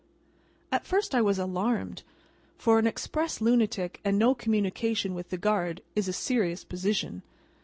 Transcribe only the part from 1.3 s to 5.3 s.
alarmed, for an Express lunatic and no communication with